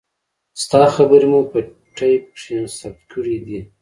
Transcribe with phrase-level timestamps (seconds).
[0.63, 1.59] ستا خبرې مو په
[1.95, 3.59] ټېپ هم کښې ثبت کړې دي.